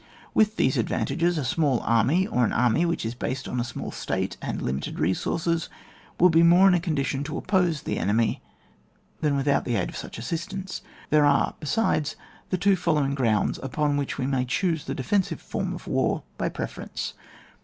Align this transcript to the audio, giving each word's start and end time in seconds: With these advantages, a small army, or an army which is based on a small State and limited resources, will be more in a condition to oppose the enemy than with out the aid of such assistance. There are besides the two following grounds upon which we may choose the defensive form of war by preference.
With 0.33 0.55
these 0.55 0.77
advantages, 0.77 1.37
a 1.37 1.45
small 1.45 1.79
army, 1.81 2.25
or 2.25 2.43
an 2.43 2.53
army 2.53 2.87
which 2.87 3.05
is 3.05 3.13
based 3.13 3.47
on 3.47 3.59
a 3.59 3.63
small 3.63 3.91
State 3.91 4.35
and 4.41 4.59
limited 4.59 4.97
resources, 4.99 5.69
will 6.19 6.31
be 6.31 6.41
more 6.41 6.67
in 6.67 6.73
a 6.73 6.79
condition 6.79 7.23
to 7.25 7.37
oppose 7.37 7.83
the 7.83 7.99
enemy 7.99 8.41
than 9.19 9.35
with 9.35 9.47
out 9.47 9.63
the 9.63 9.75
aid 9.75 9.89
of 9.89 9.95
such 9.95 10.17
assistance. 10.17 10.81
There 11.11 11.23
are 11.27 11.53
besides 11.59 12.15
the 12.49 12.57
two 12.57 12.75
following 12.75 13.13
grounds 13.13 13.59
upon 13.61 13.95
which 13.95 14.17
we 14.17 14.25
may 14.25 14.43
choose 14.43 14.85
the 14.85 14.95
defensive 14.95 15.39
form 15.39 15.71
of 15.71 15.85
war 15.87 16.23
by 16.35 16.49
preference. 16.49 17.13